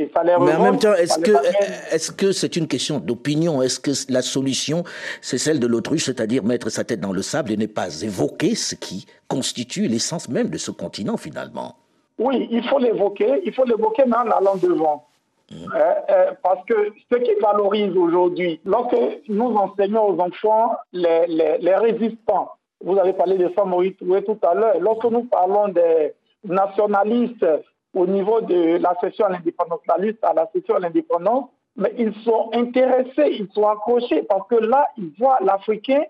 [0.00, 1.52] Et ça les Mais en même temps, est-ce que amène-
[1.90, 3.62] est-ce que c'est une question d'opinion?
[3.62, 4.84] Est-ce que la solution,
[5.20, 8.54] c'est celle de l'autruche, c'est-à-dire mettre sa tête dans le sable et ne pas évoquer
[8.54, 11.74] ce qui constitue l'essence même de ce continent finalement?
[12.18, 15.04] Oui, il faut l'évoquer, il faut l'évoquer, mais en allant devant.
[15.50, 15.56] Euh,
[16.10, 18.96] euh, parce que ce qui valorise aujourd'hui, lorsque
[19.28, 22.50] nous enseignons aux enfants les, les- les résistants,
[22.84, 26.12] vous avez parlé de Samoï Touré tout à l'heure, lorsque nous parlons des
[26.44, 27.46] nationalistes
[27.98, 29.26] au niveau de la session
[29.98, 34.54] liste à la session à l'indépendance, mais ils sont intéressés, ils sont accrochés parce que
[34.54, 36.04] là, ils voient l'Africain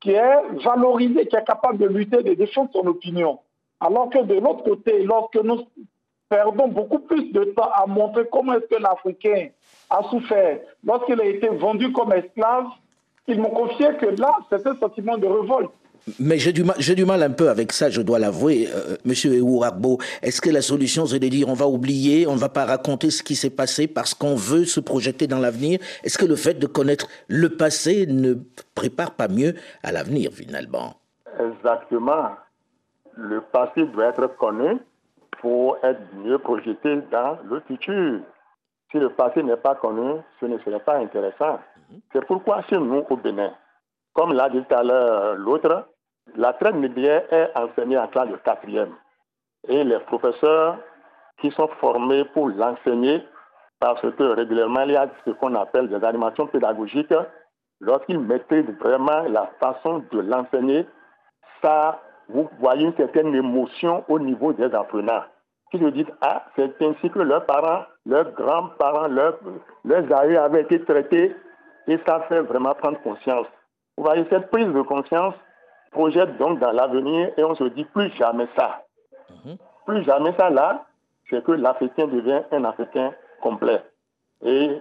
[0.00, 3.38] qui est valorisé, qui est capable de lutter, de défendre son opinion.
[3.80, 5.62] Alors que de l'autre côté, lorsque nous
[6.28, 9.48] perdons beaucoup plus de temps à montrer comment est-ce que l'Africain
[9.88, 12.66] a souffert, lorsqu'il a été vendu comme esclave,
[13.26, 15.70] ils m'ont confié que là, c'est un sentiment de révolte.
[16.18, 18.96] Mais j'ai du mal, j'ai du mal un peu avec ça, je dois l'avouer, euh,
[19.04, 19.32] Monsieur.
[20.22, 23.10] Est-ce que la solution, c'est de dire on va oublier, on ne va pas raconter
[23.10, 25.78] ce qui s'est passé parce qu'on veut se projeter dans l'avenir?
[26.04, 28.34] Est-ce que le fait de connaître le passé ne
[28.74, 30.94] prépare pas mieux à l'avenir finalement?
[31.38, 32.30] Exactement.
[33.16, 34.78] Le passé doit être connu
[35.40, 38.20] pour être mieux projeté dans le futur.
[38.90, 41.60] Si le passé n'est pas connu, ce ne serait pas intéressant.
[42.12, 43.52] C'est pourquoi chez nous au Bénin,
[44.12, 45.86] comme l'a dit tout à l'heure l'autre,
[46.36, 48.94] la traite négrière est enseignée en classe de quatrième.
[49.68, 50.78] Et les professeurs
[51.40, 53.22] qui sont formés pour l'enseigner
[53.80, 57.14] parce que régulièrement, il y a ce qu'on appelle des animations pédagogiques.
[57.80, 60.86] Lorsqu'ils maîtrisent vraiment la façon de l'enseigner,
[61.62, 65.24] ça, vous voyez une certaine émotion au niveau des apprenants
[65.70, 69.38] qui se disent, ah, c'est ainsi que leurs parents, leurs grands-parents, leurs,
[69.84, 71.34] leurs aïeux avaient été traités
[71.86, 73.46] et ça fait vraiment prendre conscience.
[73.96, 75.34] Vous voyez, cette prise de conscience
[75.90, 78.84] projette donc dans l'avenir et on se dit plus jamais ça.
[79.44, 79.56] Mhm.
[79.86, 80.86] Plus jamais ça là,
[81.28, 83.82] c'est que l'Africain devient un Africain complet.
[84.42, 84.80] Et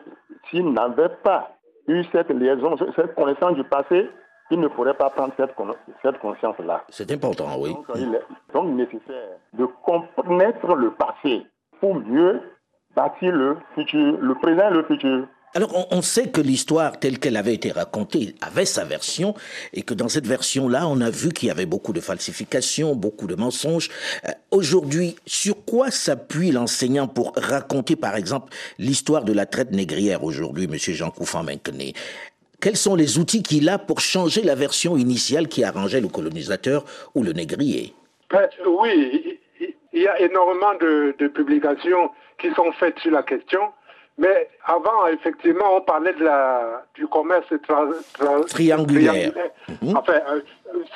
[0.50, 1.52] s'il n'avait pas
[1.88, 4.10] eu cette liaison, cette connaissance du passé,
[4.52, 5.54] il ne pourrait pas prendre cette,
[6.02, 6.84] cette conscience-là.
[6.90, 7.74] C'est important, oui.
[7.74, 9.68] Donc, il est donc nécessaire de
[10.16, 11.46] connaître le passé
[11.80, 12.42] pour mieux
[12.96, 15.28] bâtir le futur, le présent et le futur.
[15.56, 19.34] Alors, on, sait que l'histoire telle qu'elle avait été racontée avait sa version,
[19.74, 23.26] et que dans cette version-là, on a vu qu'il y avait beaucoup de falsifications, beaucoup
[23.26, 23.90] de mensonges.
[24.28, 30.24] Euh, aujourd'hui, sur quoi s'appuie l'enseignant pour raconter, par exemple, l'histoire de la traite négrière
[30.24, 31.94] aujourd'hui, Monsieur Jean Koufan Menkene?
[32.62, 36.86] Quels sont les outils qu'il a pour changer la version initiale qui arrangeait le colonisateur
[37.16, 37.96] ou le négrier?
[38.30, 39.40] Ben, Oui,
[39.94, 43.62] il y a énormément de publications qui sont faites sur la question.
[44.20, 47.48] Mais avant, effectivement, on parlait de la, du commerce
[48.50, 49.32] triangulaire.
[49.82, 49.96] Mhm.
[49.96, 50.42] Enfin, euh,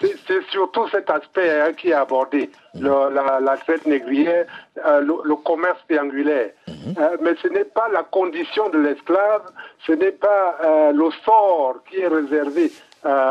[0.02, 2.86] c'est surtout cet aspect hein, qui est abordé, mhm.
[3.14, 4.46] la, traite négrière,
[4.86, 6.52] euh, le, commerce triangulaire.
[6.68, 6.96] Mhm.
[7.00, 9.44] Euh, mais ce n'est pas la condition de l'esclave,
[9.88, 12.72] ce n'est pas le sort qui est réservé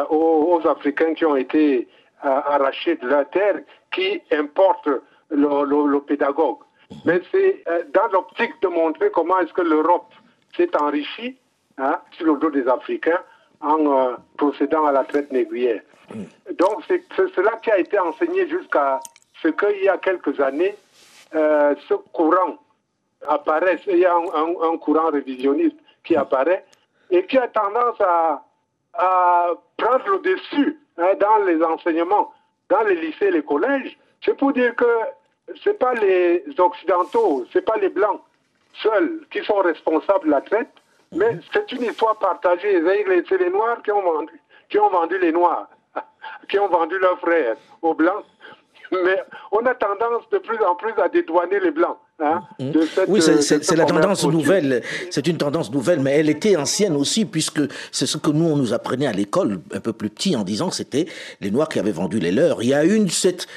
[0.09, 1.87] aux, Africains qui ont été
[2.23, 4.89] arrachés de la terre qui importe
[5.29, 6.61] le pédagogue.
[7.05, 10.13] Mais c'est euh, dans l'optique de montrer comment est-ce que l'Europe
[10.57, 11.37] s'est enrichie
[11.79, 13.21] hein, sur le dos des Africains
[13.61, 15.83] en euh, procédant à la traite négrière.
[16.59, 19.01] Donc c'est cela qui a été enseigné jusqu'à
[19.43, 20.75] ce qu'il y a quelques années,
[21.35, 22.59] euh, ce courant
[23.27, 26.65] apparaît, il y a un, courant révisionniste qui apparaît
[27.11, 28.43] et qui a tendance à,
[29.79, 32.33] prendre le dessus hein, dans les enseignements,
[32.69, 33.97] dans les lycées et les collèges.
[34.23, 34.87] C'est pour dire que
[35.65, 38.21] c'est pas les Occidentaux, c'est pas les Blancs
[38.83, 40.73] seuls qui sont responsables de la traite,
[41.13, 42.83] mais c'est une histoire partagée.
[43.29, 45.69] C'est les Noirs qui ont vendu, qui ont vendu les Noirs,
[46.49, 48.25] qui ont vendu leurs frères aux Blancs.
[48.91, 49.17] Mais
[49.53, 51.97] on a tendance de plus en plus à dédouaner les Blancs.
[52.21, 52.73] Hein, mmh.
[53.09, 54.83] oui, c'est la tendance nouvelle.
[55.11, 58.57] C'est une tendance nouvelle, mais elle était ancienne aussi, puisque c'est ce que nous, on
[58.57, 61.07] nous apprenait à l'école, un peu plus petit, en disant que c'était
[61.41, 62.63] les Noirs qui avaient vendu les leurs.
[62.63, 63.49] Il y a une, cette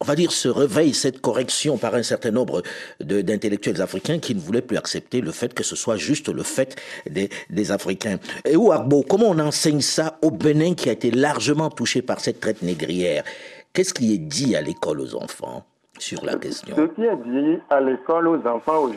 [0.00, 2.62] on va dire, se réveille cette correction par un certain nombre
[3.00, 6.76] d'intellectuels africains qui ne voulaient plus accepter le fait que ce soit juste le fait
[7.10, 7.28] des,
[7.72, 8.16] Africains.
[8.46, 12.20] Et où Arbo, comment on enseigne ça au Bénin qui a été largement touché par
[12.20, 13.24] cette traite négrière?
[13.72, 15.64] Qu'est-ce qui est dit à l'école aux enfants
[15.98, 16.74] sur la question?
[16.76, 18.88] Ce qui est dit à l'école aux enfants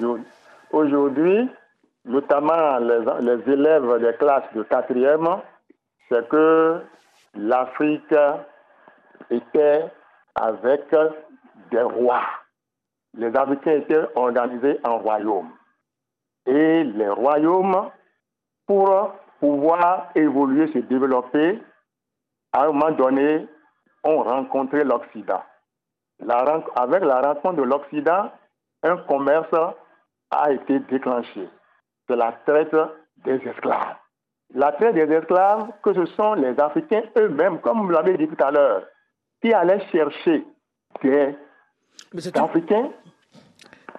[0.72, 1.50] aujourd'hui,
[2.06, 5.28] notamment les élèves des classes de quatrième,
[6.10, 6.78] c'est que
[7.36, 8.16] l'Afrique
[9.32, 9.84] était
[10.36, 10.94] avec
[11.72, 12.24] des rois.
[13.18, 15.52] Les Africains étaient organisés en royaumes.
[16.46, 17.90] Et les royaumes,
[18.66, 21.62] pour pouvoir évoluer, se développer,
[22.54, 23.48] à un moment donné,
[24.04, 25.44] ont rencontré l'Occident.
[26.76, 28.32] avec la rencontre de l'Occident,
[28.84, 29.54] un commerce
[30.32, 31.50] a été déclenché.
[32.08, 32.76] C'est la traite
[33.18, 33.96] des esclaves.
[34.54, 38.44] La traite des esclaves, que ce sont les Africains eux-mêmes, comme vous l'avez dit tout
[38.44, 38.84] à l'heure,
[39.42, 40.44] qui allait chercher
[41.04, 41.36] des
[42.36, 42.92] Africains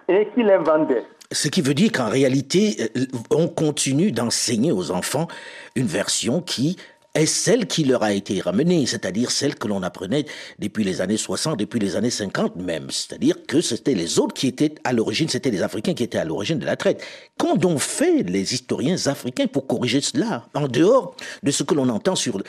[0.08, 1.04] et qui les vendait.
[1.30, 5.28] Ce qui veut dire qu'en réalité, euh, on continue d'enseigner aux enfants
[5.74, 6.76] une version qui
[7.14, 10.24] est celle qui leur a été ramenée, c'est-à-dire celle que l'on apprenait
[10.58, 12.90] depuis les années 60, depuis les années 50 même.
[12.90, 16.24] C'est-à-dire que c'était les autres qui étaient à l'origine, c'était les Africains qui étaient à
[16.24, 17.04] l'origine de la traite.
[17.38, 22.14] Qu'ont fait les historiens africains pour corriger cela En dehors de ce que l'on entend
[22.14, 22.42] sur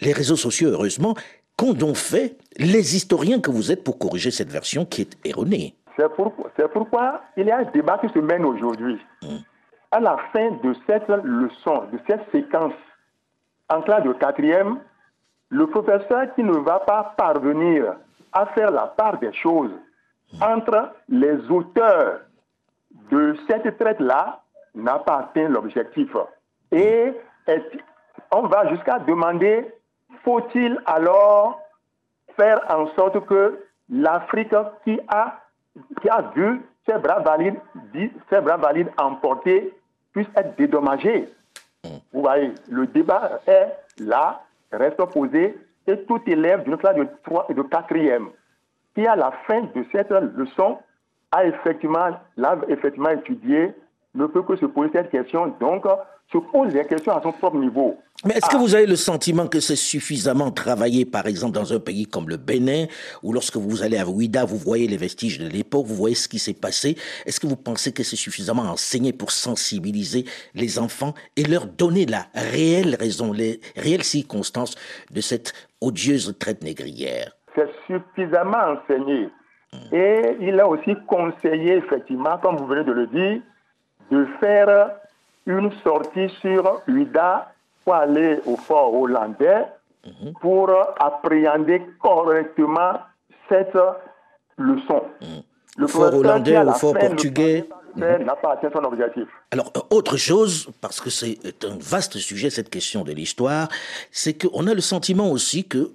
[0.00, 1.14] les réseaux sociaux, heureusement,
[1.62, 5.76] Qu'ont donc fait les historiens que vous êtes pour corriger cette version qui est erronée
[5.96, 6.08] C'est
[6.72, 9.00] pourquoi il y a un débat qui se mène aujourd'hui.
[9.22, 9.36] Hmm.
[9.92, 12.72] À la fin de cette leçon, de cette séquence
[13.68, 14.80] en classe de quatrième,
[15.50, 17.94] le professeur qui ne va pas parvenir
[18.32, 19.70] à faire la part des choses
[20.32, 20.42] hmm.
[20.42, 22.22] entre les auteurs
[23.12, 24.42] de cette traite-là
[24.74, 26.10] n'a pas atteint l'objectif.
[26.72, 27.12] Et
[28.32, 29.72] on va jusqu'à demander
[30.24, 31.60] faut-il alors
[32.36, 34.54] faire en sorte que l'Afrique
[34.84, 35.40] qui a,
[36.00, 37.58] qui a vu ses bras valides,
[38.30, 39.72] ses bras valides emportés
[40.12, 41.28] puisse être dédommagée?
[42.12, 43.68] Vous voyez, le débat est
[43.98, 48.28] là, reste posé, et tout élève d'une classe de, 3, de quatrième
[48.94, 50.78] qui, à la fin de cette leçon,
[51.32, 53.74] a effectivement, l'a effectivement étudié,
[54.14, 55.54] ne peut que se poser cette question.
[55.58, 55.86] Donc,
[56.30, 57.98] se pose des questions à son propre niveau.
[58.24, 61.80] Mais est-ce que vous avez le sentiment que c'est suffisamment travaillé, par exemple, dans un
[61.80, 62.86] pays comme le Bénin,
[63.24, 66.28] ou lorsque vous allez à Ouida, vous voyez les vestiges de l'époque, vous voyez ce
[66.28, 66.96] qui s'est passé?
[67.26, 72.06] Est-ce que vous pensez que c'est suffisamment enseigné pour sensibiliser les enfants et leur donner
[72.06, 74.76] la réelle raison, les réelles circonstances
[75.10, 77.32] de cette odieuse traite négrière?
[77.56, 79.28] C'est suffisamment enseigné.
[79.90, 83.40] Et il a aussi conseillé, effectivement, comme vous venez de le dire,
[84.12, 84.90] de faire
[85.46, 87.51] une sortie sur Uida
[87.84, 89.66] pour aller au fort hollandais
[90.04, 90.32] mhm.
[90.40, 92.94] pour appréhender correctement
[93.48, 93.76] cette
[94.58, 95.02] leçon.
[95.20, 95.42] Mhm.
[95.78, 98.24] Le fort hollandais ou fort portugais mhm.
[98.24, 99.28] n'a pas atteint son objectif.
[99.50, 103.68] Alors, euh, autre chose, parce que c'est un vaste sujet, cette question de l'histoire,
[104.10, 105.90] c'est qu'on a le sentiment aussi que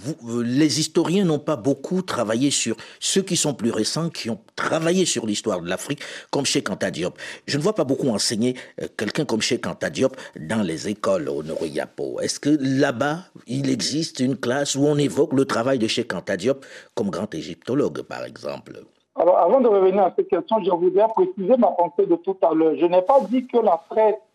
[0.00, 4.40] vous, les historiens n'ont pas beaucoup travaillé sur ceux qui sont plus récents, qui ont
[4.56, 7.18] travaillé sur l'histoire de l'Afrique, comme Cheikh Anta Diop.
[7.46, 11.28] Je ne vois pas beaucoup enseigner euh, quelqu'un comme Cheikh Anta Diop dans les écoles
[11.28, 12.20] au Noriyapo.
[12.20, 16.36] Est-ce que là-bas, il existe une classe où on évoque le travail de Cheikh Anta
[16.36, 18.80] Diop comme grand égyptologue, par exemple?
[19.16, 22.54] Alors, avant de revenir à cette question, je voudrais préciser ma pensée de tout à
[22.54, 22.74] l'heure.
[22.76, 23.82] Je n'ai pas dit que la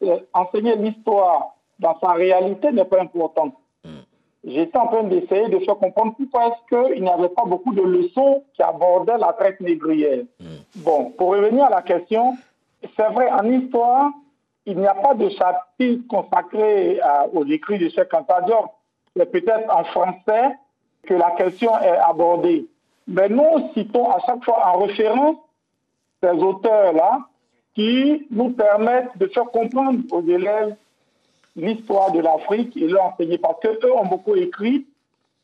[0.03, 3.55] euh, enseigner l'histoire dans sa réalité n'est pas importante
[4.45, 7.81] j'étais en train d'essayer de faire comprendre pourquoi est-ce qu'il n'y avait pas beaucoup de
[7.81, 10.23] leçons qui abordaient la traite négrière.
[10.39, 10.57] Hmm.
[10.77, 12.37] Bon, pour revenir à la question,
[12.95, 14.11] c'est vrai, en histoire,
[14.65, 16.99] il n'y a pas de chapitre consacré
[17.33, 18.45] aux écrits de Cheikh Anta
[19.15, 20.55] C'est peut-être en français
[21.03, 22.67] que la question est abordée.
[23.07, 25.37] Mais nous citons à chaque fois en référence
[26.23, 27.19] ces auteurs-là
[27.75, 30.75] qui nous permettent de faire comprendre aux élèves
[31.55, 34.85] l'histoire de l'Afrique et leur enseigner parce qu'eux ont beaucoup écrit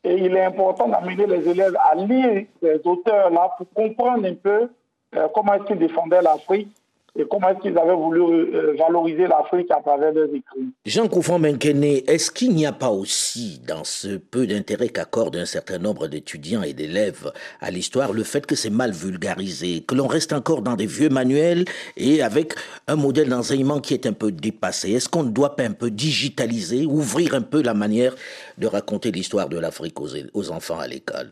[0.04, 4.68] et il est important d'amener les élèves à lire ces auteurs-là pour comprendre un peu
[5.14, 6.74] euh, comment est-ce qu'ils défendaient l'Afrique
[7.18, 10.72] et comment est-ce qu'ils avaient voulu euh, valoriser l'Afrique à travers leurs écrits?
[10.86, 15.44] Jean Koufan Menkene, est-ce qu'il n'y a pas aussi, dans ce peu d'intérêt qu'accorde un
[15.44, 20.06] certain nombre d'étudiants et d'élèves à l'histoire, le fait que c'est mal vulgarisé, que l'on
[20.06, 21.66] reste encore dans des vieux manuels
[21.98, 22.54] et avec
[22.88, 24.92] un modèle d'enseignement qui est un peu dépassé?
[24.92, 28.14] Est-ce qu'on ne doit pas un peu digitaliser, ouvrir un peu la manière
[28.56, 31.30] de raconter l'histoire de l'Afrique aux, aux enfants à l'école?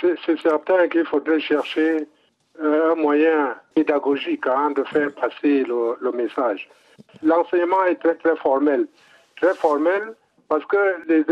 [0.00, 2.08] C'est certain qu'il faudrait chercher
[2.60, 6.68] un moyen pédagogique hein, de faire passer le, message.
[7.22, 8.86] L'enseignement est très très formel.
[9.36, 10.14] Très formel
[10.48, 11.24] parce que les,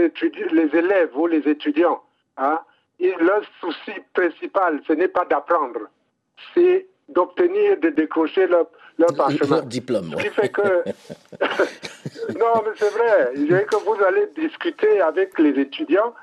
[0.53, 2.03] les élèves ou les étudiants,
[2.37, 2.61] hein,
[3.01, 5.81] leur souci principal, ce n'est pas d'apprendre,
[6.55, 8.67] c'est d'obtenir, de décrocher leur,
[8.99, 9.63] leur parchemin.
[9.63, 10.15] diplôme.
[10.19, 10.63] Ce qui fait que...
[12.39, 13.65] non, mais c'est vrai.
[13.65, 16.15] que vous allez discuter avec les étudiants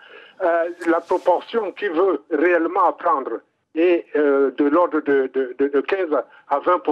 [0.41, 3.39] euh, la proportion qui veut réellement apprendre
[3.75, 6.09] est euh, de l'ordre de, de, de, 15
[6.49, 6.83] à 20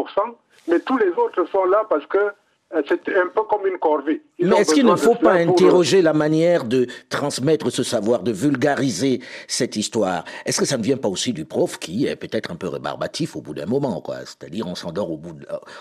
[0.68, 2.32] mais tous les autres sont là parce que
[2.74, 4.22] euh, c'est un peu comme une corvée.
[4.40, 9.20] Mais est-ce qu'il ne faut pas interroger la manière de transmettre ce savoir, de vulgariser
[9.48, 10.24] cette histoire?
[10.46, 13.36] Est-ce que ça ne vient pas aussi du prof qui est peut-être un peu rébarbatif
[13.36, 14.20] au bout d'un moment quoi?
[14.20, 15.36] C'est-à-dire on s'endort au, bout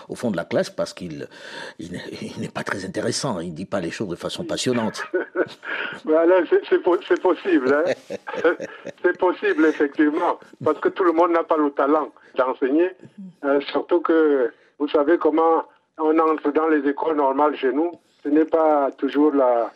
[0.09, 1.27] au fond de la classe parce qu'il
[1.79, 1.91] il,
[2.39, 5.03] n'est pas très intéressant, il ne dit pas les choses de façon passionnante.
[6.05, 6.35] voilà,
[6.69, 6.81] c'est
[7.21, 7.73] possible.
[7.73, 7.91] Hein.
[9.03, 12.91] c'est possible, effectivement, parce que tout le monde n'a pas le talent d'enseigner,
[13.43, 15.63] euh, surtout que vous savez comment
[15.97, 17.91] on entre dans les écoles normales chez nous,
[18.23, 19.71] ce n'est pas toujours la,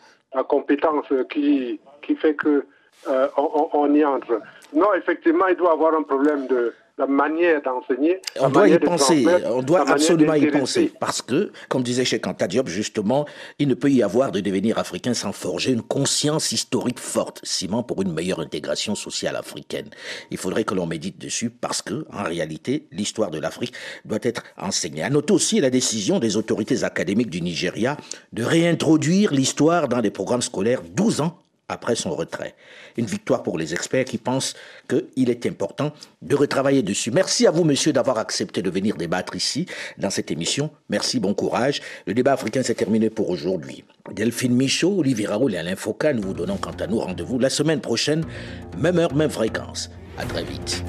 [0.48, 2.66] compétence qui, qui fait que
[3.08, 4.40] euh, on, y entre.
[4.72, 8.20] Non, effectivement, il doit avoir un problème de, la manière d'enseigner.
[8.40, 10.90] On doit y penser, on doit absolument y penser.
[10.98, 13.26] Parce que, comme disait Cheikh Anta Diop, justement,
[13.58, 17.82] il ne peut y avoir de devenir africain sans forger une conscience historique forte, ciment
[17.82, 19.90] pour une meilleure intégration sociale africaine.
[20.30, 23.74] Il faudrait que l'on médite dessus parce que, en réalité, l'histoire de l'Afrique
[24.06, 25.02] doit être enseignée.
[25.02, 27.98] À noter aussi la décision des autorités académiques du Nigeria
[28.32, 31.38] de réintroduire l'histoire dans les programmes scolaires 12 ans
[31.68, 32.54] après son retrait.
[32.96, 34.54] Une victoire pour les experts qui pensent
[34.88, 35.92] qu'il est important
[36.22, 37.10] de retravailler dessus.
[37.10, 39.66] Merci à vous, monsieur, d'avoir accepté de venir débattre ici,
[39.98, 40.70] dans cette émission.
[40.88, 41.80] Merci, bon courage.
[42.06, 43.84] Le débat africain s'est terminé pour aujourd'hui.
[44.12, 47.50] Delphine Michaud, Olivier Raoul et Alain Foucault, nous vous donnons quant à nous rendez-vous la
[47.50, 48.24] semaine prochaine,
[48.78, 49.90] même heure, même fréquence.
[50.18, 50.84] À très vite.